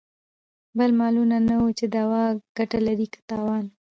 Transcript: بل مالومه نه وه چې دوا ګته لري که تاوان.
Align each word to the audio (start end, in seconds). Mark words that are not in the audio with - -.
بل 0.77 0.89
مالومه 0.99 1.37
نه 1.47 1.55
وه 1.61 1.71
چې 1.79 1.85
دوا 1.95 2.23
ګته 2.57 2.77
لري 2.87 3.07
که 3.13 3.19
تاوان. 3.29 3.65